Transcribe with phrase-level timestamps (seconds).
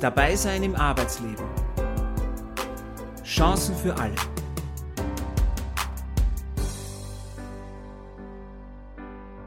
[0.00, 1.44] Dabei sein im Arbeitsleben.
[3.22, 4.14] Chancen für alle.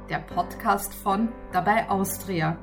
[0.07, 2.55] Der Podcast von Dabei Austria.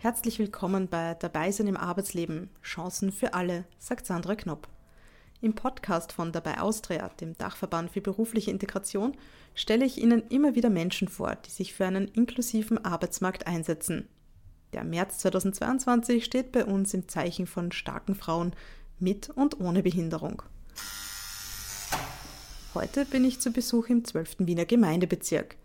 [0.00, 2.50] Herzlich willkommen bei Dabei sein im Arbeitsleben.
[2.60, 4.66] Chancen für alle, sagt Sandra Knopp.
[5.40, 9.16] Im Podcast von Dabei Austria, dem Dachverband für berufliche Integration,
[9.54, 14.08] stelle ich Ihnen immer wieder Menschen vor, die sich für einen inklusiven Arbeitsmarkt einsetzen.
[14.72, 18.52] Der März 2022 steht bei uns im Zeichen von starken Frauen
[18.98, 20.42] mit und ohne Behinderung.
[22.74, 24.36] Heute bin ich zu Besuch im 12.
[24.40, 25.56] Wiener Gemeindebezirk.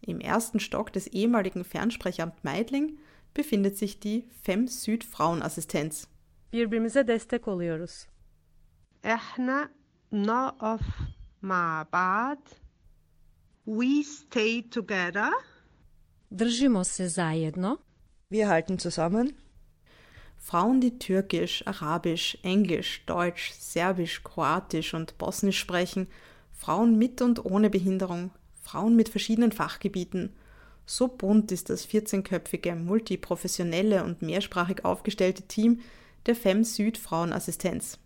[0.00, 2.98] Im ersten Stock des ehemaligen Fernsprechamt Meidling
[3.34, 6.08] befindet sich die FEM Süd Frauenassistenz.
[6.50, 8.06] Birbirimize destek oluyoruz.
[9.02, 9.70] Ehna
[10.12, 10.82] na'af
[11.40, 12.38] ma'bad.
[13.64, 15.32] We stay together.
[16.30, 17.78] Držimo se zajedno.
[18.32, 19.34] Wir halten zusammen.
[20.38, 26.06] Frauen, die Türkisch, Arabisch, Englisch, Deutsch, Serbisch, Kroatisch und Bosnisch sprechen,
[26.50, 28.30] Frauen mit und ohne Behinderung,
[28.62, 30.34] Frauen mit verschiedenen Fachgebieten.
[30.86, 35.80] So bunt ist das 14-köpfige, multiprofessionelle und mehrsprachig aufgestellte Team
[36.24, 37.98] der FEM Süd Frauenassistenz.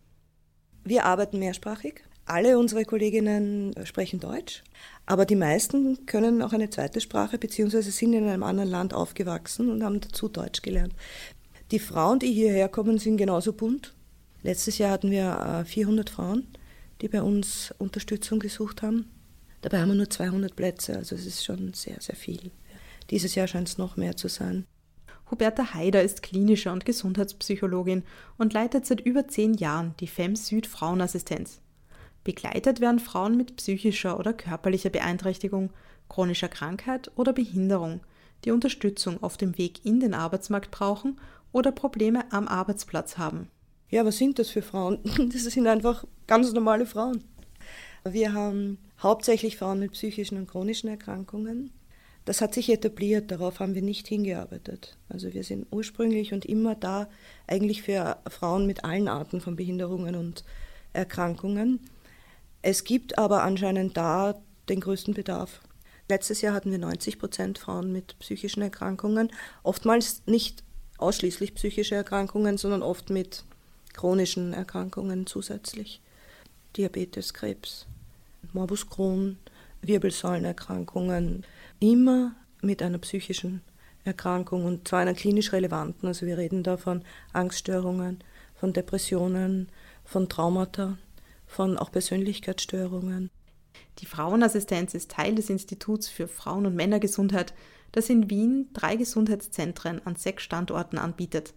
[0.83, 2.03] Wir arbeiten mehrsprachig.
[2.25, 4.65] Alle unsere Kolleginnen sprechen Deutsch,
[5.07, 9.71] aber die meisten können auch eine zweite Sprache beziehungsweise sind in einem anderen Land aufgewachsen
[9.71, 10.95] und haben dazu Deutsch gelernt.
[11.71, 13.95] Die Frauen, die hierher kommen, sind genauso bunt.
[14.43, 16.47] Letztes Jahr hatten wir 400 Frauen,
[17.01, 19.11] die bei uns Unterstützung gesucht haben.
[19.63, 22.51] Dabei haben wir nur 200 Plätze, also es ist schon sehr, sehr viel.
[23.11, 24.67] Dieses Jahr scheint es noch mehr zu sein.
[25.31, 28.05] Huberta Haider ist klinische und Gesundheitspsychologin
[28.39, 31.61] und leitet seit über zehn Jahren die FEM Süd Frauenassistenz.
[32.27, 35.71] Begleitet werden Frauen mit psychischer oder körperlicher Beeinträchtigung,
[36.09, 38.01] chronischer Krankheit oder Behinderung,
[38.45, 41.21] die Unterstützung auf dem Weg in den Arbeitsmarkt brauchen
[41.53, 43.49] oder Probleme am Arbeitsplatz haben.
[43.91, 44.99] Ja, was sind das für Frauen?
[45.33, 47.23] Das sind einfach ganz normale Frauen.
[48.03, 51.71] Wir haben hauptsächlich Frauen mit psychischen und chronischen Erkrankungen.
[52.25, 54.99] Das hat sich etabliert, darauf haben wir nicht hingearbeitet.
[55.09, 57.09] Also wir sind ursprünglich und immer da
[57.47, 60.43] eigentlich für Frauen mit allen Arten von Behinderungen und
[60.93, 61.79] Erkrankungen.
[62.69, 64.35] Es gibt aber anscheinend da
[64.69, 65.61] den größten Bedarf.
[66.09, 69.31] Letztes Jahr hatten wir 90 Prozent Frauen mit psychischen Erkrankungen,
[69.63, 70.65] oftmals nicht
[70.99, 73.45] ausschließlich psychische Erkrankungen, sondern oft mit
[73.95, 76.01] chronischen Erkrankungen zusätzlich.
[76.77, 77.87] Diabetes, Krebs,
[78.53, 79.39] Morbus Crohn,
[79.83, 81.47] Wirbelsäulenerkrankungen,
[81.79, 83.61] immer mit einer psychischen
[84.03, 86.09] Erkrankung und zwar einer klinisch relevanten.
[86.09, 88.25] Also wir reden da von Angststörungen,
[88.57, 89.69] von Depressionen,
[90.05, 90.99] von Traumata
[91.47, 93.31] von auch Persönlichkeitsstörungen.
[93.99, 97.55] Die Frauenassistenz ist Teil des Instituts für Frauen- und Männergesundheit,
[97.93, 101.55] das in Wien drei Gesundheitszentren an sechs Standorten anbietet.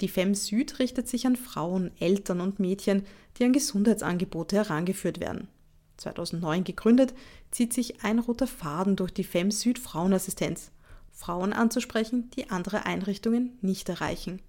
[0.00, 3.04] Die FEM Süd richtet sich an Frauen, Eltern und Mädchen,
[3.36, 5.48] die an Gesundheitsangebote herangeführt werden.
[5.96, 7.14] 2009 gegründet,
[7.50, 10.72] zieht sich ein roter Faden durch die FEM Süd Frauenassistenz.
[11.12, 14.42] Frauen anzusprechen, die andere Einrichtungen nicht erreichen.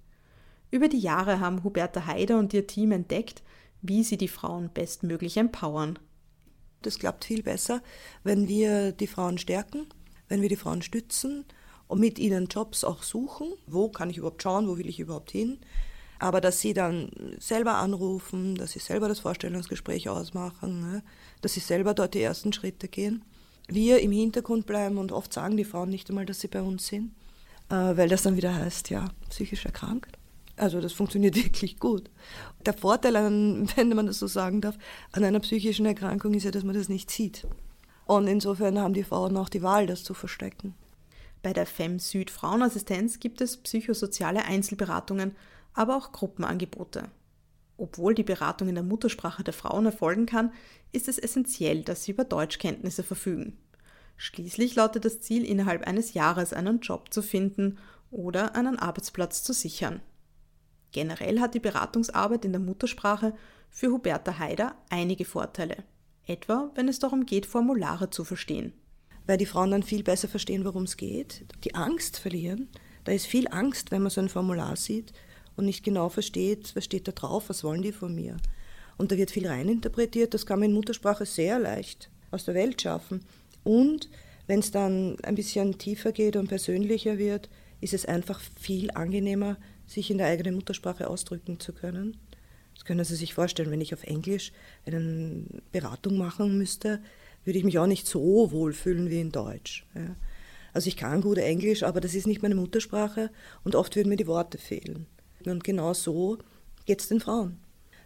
[0.71, 3.43] Über die Jahre haben Huberta Heider und ihr Team entdeckt,
[3.87, 5.99] wie sie die Frauen bestmöglich empowern.
[6.81, 7.81] Das klappt viel besser,
[8.23, 9.87] wenn wir die Frauen stärken,
[10.27, 11.45] wenn wir die Frauen stützen
[11.87, 13.47] und mit ihnen Jobs auch suchen.
[13.67, 15.59] Wo kann ich überhaupt schauen, wo will ich überhaupt hin?
[16.19, 17.09] Aber dass sie dann
[17.39, 21.03] selber anrufen, dass sie selber das Vorstellungsgespräch ausmachen, ne?
[21.41, 23.23] dass sie selber dort die ersten Schritte gehen.
[23.67, 26.87] Wir im Hintergrund bleiben und oft sagen die Frauen nicht einmal, dass sie bei uns
[26.87, 27.11] sind,
[27.69, 30.17] äh, weil das dann wieder heißt, ja, psychisch erkrankt.
[30.57, 32.09] Also das funktioniert wirklich gut.
[32.65, 34.77] Der Vorteil, an, wenn man das so sagen darf,
[35.11, 37.47] an einer psychischen Erkrankung ist ja, dass man das nicht sieht.
[38.05, 40.75] Und insofern haben die Frauen auch die Wahl, das zu verstecken.
[41.41, 45.35] Bei der FEM Süd Frauenassistenz gibt es psychosoziale Einzelberatungen,
[45.73, 47.09] aber auch Gruppenangebote.
[47.77, 50.53] Obwohl die Beratung in der Muttersprache der Frauen erfolgen kann,
[50.91, 53.57] ist es essentiell, dass sie über Deutschkenntnisse verfügen.
[54.17, 57.77] Schließlich lautet das Ziel, innerhalb eines Jahres einen Job zu finden
[58.11, 60.01] oder einen Arbeitsplatz zu sichern.
[60.95, 63.33] Generell hat die Beratungsarbeit in der Muttersprache
[63.69, 65.83] für Huberta Haider einige Vorteile.
[66.25, 68.71] Etwa, wenn es darum geht, Formulare zu verstehen.
[69.27, 72.69] Weil die Frauen dann viel besser verstehen, worum es geht, die Angst verlieren.
[73.03, 75.11] Da ist viel Angst, wenn man so ein Formular sieht
[75.57, 78.37] und nicht genau versteht, was steht da drauf, was wollen die von mir.
[78.95, 82.81] Und da wird viel reininterpretiert, das kann man in Muttersprache sehr leicht aus der Welt
[82.81, 83.25] schaffen.
[83.65, 84.09] Und
[84.47, 87.49] wenn es dann ein bisschen tiefer geht und persönlicher wird,
[87.85, 92.17] ist es einfach viel angenehmer, sich in der eigenen Muttersprache ausdrücken zu können.
[92.73, 94.51] Das können Sie sich vorstellen, wenn ich auf Englisch
[94.87, 96.99] eine Beratung machen müsste,
[97.43, 99.85] würde ich mich auch nicht so wohl fühlen wie in Deutsch.
[99.93, 100.15] Ja.
[100.73, 103.29] Also ich kann gut Englisch, aber das ist nicht meine Muttersprache
[103.63, 105.05] und oft würden mir die Worte fehlen.
[105.45, 106.39] Und genau so
[106.87, 107.59] geht es den Frauen.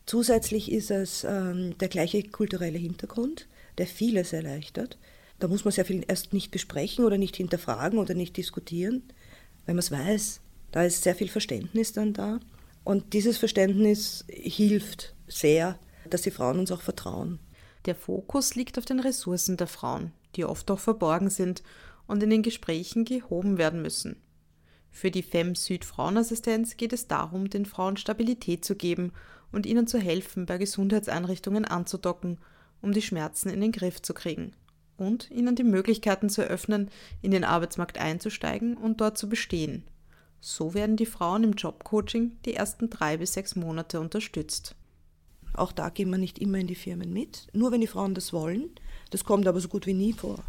[0.06, 3.48] Zusätzlich ist es ähm, der gleiche kulturelle Hintergrund,
[3.78, 4.98] der vieles erleichtert.
[5.40, 9.04] Da muss man sehr viel erst nicht besprechen oder nicht hinterfragen oder nicht diskutieren,
[9.66, 10.42] wenn man es weiß.
[10.72, 12.40] Da ist sehr viel Verständnis dann da.
[12.84, 15.78] Und dieses Verständnis hilft sehr,
[16.10, 17.40] dass die Frauen uns auch vertrauen.
[17.86, 21.64] Der Fokus liegt auf den Ressourcen der Frauen, die oft auch verborgen sind
[22.08, 24.22] und in den Gesprächen gehoben werden müssen.
[24.92, 29.14] Für die FEM Süd Frauenassistenz geht es darum, den Frauen Stabilität zu geben
[29.52, 32.40] und ihnen zu helfen, bei Gesundheitseinrichtungen anzudocken,
[32.82, 34.54] um die Schmerzen in den Griff zu kriegen
[35.00, 36.90] und ihnen die Möglichkeiten zu eröffnen,
[37.22, 39.84] in den Arbeitsmarkt einzusteigen und dort zu bestehen.
[40.42, 44.76] So werden die Frauen im Jobcoaching die ersten drei bis sechs Monate unterstützt.
[45.54, 48.32] Auch da gehen wir nicht immer in die Firmen mit, nur wenn die Frauen das
[48.32, 48.70] wollen.
[49.10, 50.44] Das kommt aber so gut wie nie vor.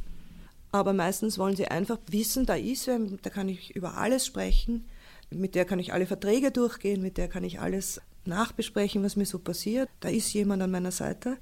[0.73, 4.85] Aber meistens wollen sie einfach wissen, da ist wer, da kann ich über alles sprechen,
[5.31, 9.27] mit der kann ich alle Verträge durchgehen, mit der kann ich alles nachbesprechen, was mir
[9.27, 9.89] so passiert.
[10.01, 11.39] Da ist jemand an meiner Seite.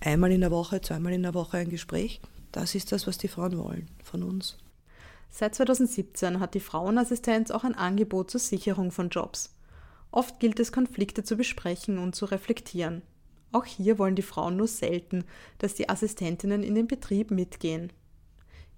[0.00, 2.20] Einmal in der Woche, zweimal in der Woche ein Gespräch.
[2.52, 4.56] Das ist das, was die Frauen wollen von uns.
[5.30, 9.54] Seit 2017 hat die Frauenassistenz auch ein Angebot zur Sicherung von Jobs.
[10.10, 13.02] Oft gilt es, Konflikte zu besprechen und zu reflektieren.
[13.52, 15.24] Auch hier wollen die Frauen nur selten,
[15.58, 17.92] dass die Assistentinnen in den Betrieb mitgehen.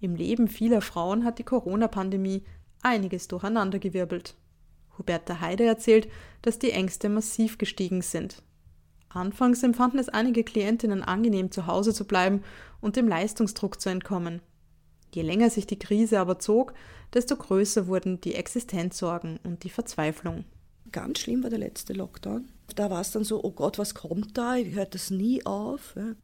[0.00, 2.44] Im Leben vieler Frauen hat die Corona-Pandemie
[2.82, 4.34] einiges durcheinandergewirbelt.
[4.98, 6.08] Huberta Heide erzählt,
[6.42, 8.42] dass die Ängste massiv gestiegen sind.
[9.10, 12.42] Anfangs empfanden es einige Klientinnen angenehm, zu Hause zu bleiben
[12.80, 14.40] und dem Leistungsdruck zu entkommen.
[15.12, 16.72] Je länger sich die Krise aber zog,
[17.12, 20.44] desto größer wurden die Existenzsorgen und die Verzweiflung.
[20.92, 22.48] Ganz schlimm war der letzte Lockdown.
[22.76, 24.54] Da war es dann so, oh Gott, was kommt da?
[24.54, 25.94] Hört das nie auf?
[25.96, 26.14] Ja.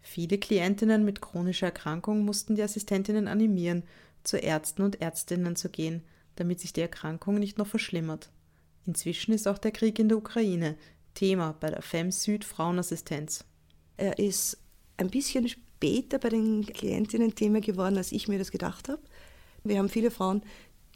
[0.00, 3.82] Viele Klientinnen mit chronischer Erkrankung mussten die Assistentinnen animieren,
[4.22, 6.02] zu Ärzten und Ärztinnen zu gehen,
[6.36, 8.30] damit sich die Erkrankung nicht noch verschlimmert.
[8.86, 10.76] Inzwischen ist auch der Krieg in der Ukraine
[11.18, 13.44] Thema bei der FEM Süd Frauenassistenz.
[13.96, 14.56] Er ist
[14.98, 19.02] ein bisschen später bei den Klientinnen Thema geworden, als ich mir das gedacht habe.
[19.64, 20.42] Wir haben viele Frauen,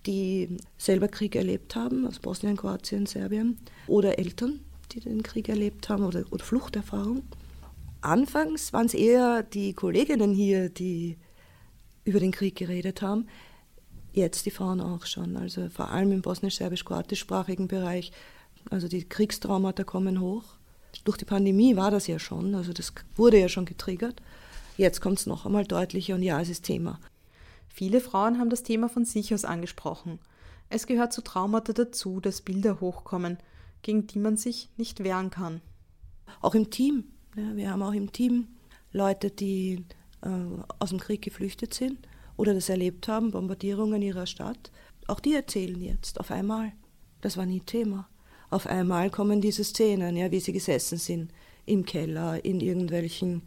[0.07, 3.59] die selber Krieg erlebt haben, aus Bosnien, Kroatien, Serbien,
[3.89, 4.61] oder Eltern,
[4.93, 7.25] die den Krieg erlebt haben oder, oder Fluchterfahrung.
[8.01, 11.19] Anfangs waren es eher die Kolleginnen hier, die
[12.05, 13.27] über den Krieg geredet haben.
[14.13, 18.13] Jetzt die Frauen auch schon, also vor allem im bosnisch-serbisch-kroatischsprachigen Bereich.
[18.71, 20.45] Also die Kriegstraumata kommen hoch.
[21.05, 24.23] Durch die Pandemie war das ja schon, also das wurde ja schon getriggert.
[24.77, 26.99] Jetzt kommt es noch einmal deutlicher und ja, es ist Thema.
[27.69, 30.19] Viele Frauen haben das Thema von sich aus angesprochen.
[30.69, 33.39] Es gehört zu Traumata dazu, dass Bilder hochkommen,
[33.83, 35.61] gegen die man sich nicht wehren kann.
[36.41, 37.05] Auch im Team.
[37.37, 38.49] Ja, wir haben auch im Team
[38.93, 39.85] Leute, die
[40.23, 40.29] äh,
[40.79, 41.99] aus dem Krieg geflüchtet sind
[42.37, 44.71] oder das erlebt haben, Bombardierungen ihrer Stadt.
[45.07, 46.73] Auch die erzählen jetzt auf einmal.
[47.21, 48.09] Das war nie Thema.
[48.53, 51.33] Auf einmal kommen diese Szenen, ja, wie sie gesessen sind
[51.65, 53.41] im Keller, in irgendwelchen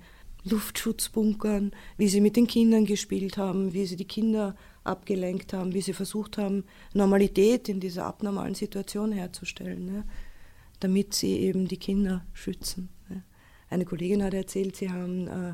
[0.44, 5.82] Luftschutzbunkern, wie sie mit den Kindern gespielt haben, wie sie die Kinder abgelenkt haben, wie
[5.82, 6.64] sie versucht haben,
[6.96, 10.06] Normalität in dieser abnormalen Situation herzustellen, ne?
[10.80, 12.90] damit sie eben die Kinder schützen.
[13.08, 13.22] Ne?
[13.70, 15.54] Eine Kollegin hat erzählt, sie haben äh,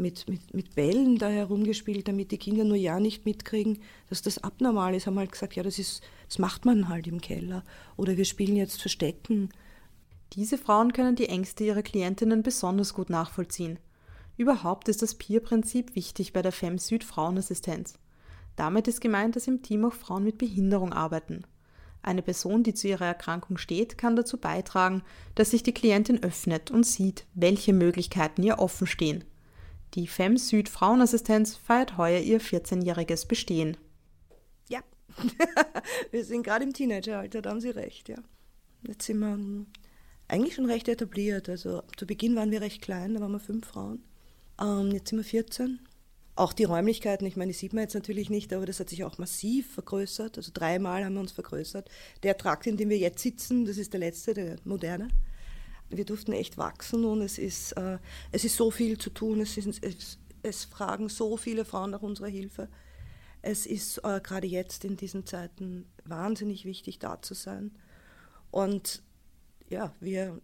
[0.00, 4.38] mit, mit, mit Bällen da herumgespielt, damit die Kinder nur ja nicht mitkriegen, dass das
[4.38, 5.06] abnormal ist.
[5.06, 7.64] Haben halt gesagt, ja, das, ist, das macht man halt im Keller.
[7.96, 9.50] Oder wir spielen jetzt Verstecken.
[10.32, 13.78] Diese Frauen können die Ängste ihrer Klientinnen besonders gut nachvollziehen.
[14.36, 17.94] Überhaupt ist das Peer-Prinzip wichtig bei der FEM Süd Frauenassistenz.
[18.56, 21.44] Damit ist gemeint, dass im Team auch Frauen mit Behinderung arbeiten.
[22.02, 25.02] Eine Person, die zu ihrer Erkrankung steht, kann dazu beitragen,
[25.34, 29.24] dass sich die Klientin öffnet und sieht, welche Möglichkeiten ihr offen stehen.
[29.94, 33.76] Die FEM Süd Frauenassistenz feiert heuer ihr 14-jähriges Bestehen.
[34.68, 34.80] Ja,
[36.10, 38.18] wir sind gerade im Teenageralter, da haben Sie recht, ja.
[38.86, 39.66] Jetzt sind wir
[40.28, 41.48] eigentlich schon recht etabliert.
[41.48, 44.04] Also zu Beginn waren wir recht klein, da waren wir fünf Frauen.
[44.60, 45.80] Ähm, jetzt sind wir 14.
[46.36, 49.04] Auch die Räumlichkeiten, ich meine, die sieht man jetzt natürlich nicht, aber das hat sich
[49.04, 50.38] auch massiv vergrößert.
[50.38, 51.90] Also dreimal haben wir uns vergrößert.
[52.22, 55.08] Der Trakt, in dem wir jetzt sitzen, das ist der letzte, der moderne.
[55.90, 57.98] Wir durften echt wachsen und es ist, äh,
[58.32, 59.40] es ist so viel zu tun.
[59.40, 62.68] Es, ist, es, es fragen so viele Frauen nach unserer Hilfe.
[63.42, 67.72] Es ist äh, gerade jetzt in diesen Zeiten wahnsinnig wichtig, da zu sein.
[68.50, 69.02] Und
[69.68, 70.40] ja, wir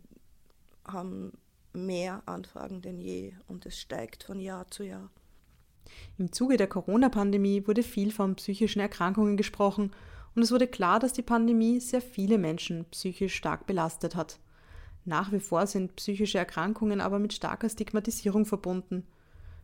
[0.84, 1.32] haben
[1.72, 5.10] mehr Anfragen denn je und es steigt von Jahr zu Jahr.
[6.18, 9.92] Im Zuge der Corona-Pandemie wurde viel von psychischen Erkrankungen gesprochen
[10.34, 14.38] und es wurde klar, dass die Pandemie sehr viele Menschen psychisch stark belastet hat.
[15.06, 19.06] Nach wie vor sind psychische Erkrankungen aber mit starker Stigmatisierung verbunden.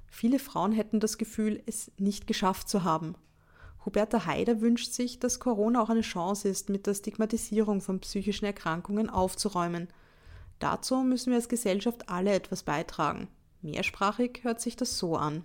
[0.06, 3.16] Viele Frauen hätten das Gefühl, es nicht geschafft zu haben.
[3.84, 8.44] Huberta Haider wünscht sich, dass Corona auch eine Chance ist, mit der Stigmatisierung von psychischen
[8.44, 9.88] Erkrankungen aufzuräumen.
[10.60, 13.26] Dazu müssen wir als Gesellschaft alle etwas beitragen.
[13.62, 15.42] Mehrsprachig hört sich das so an.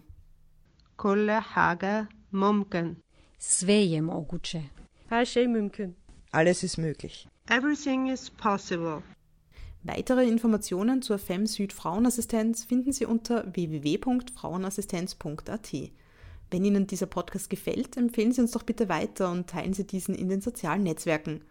[0.96, 3.02] Kolle Hager Mumken.
[3.40, 4.70] Sveje Moguche.
[5.10, 7.28] Alles ist möglich.
[7.50, 9.02] Everything is possible.
[9.84, 15.74] Weitere Informationen zur FEM Süd Frauenassistenz finden Sie unter www.frauenassistenz.at.
[16.50, 20.16] Wenn Ihnen dieser Podcast gefällt, empfehlen Sie uns doch bitte weiter und teilen Sie diesen
[20.16, 21.42] in den sozialen Netzwerken.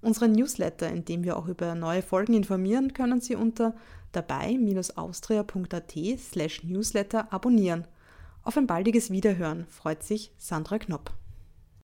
[0.00, 3.74] Unseren Newsletter, in dem wir auch über neue Folgen informieren, können Sie unter
[4.12, 7.86] dabei-austria.at slash newsletter abonnieren.
[8.42, 11.12] Auf ein baldiges Wiederhören freut sich Sandra Knopp.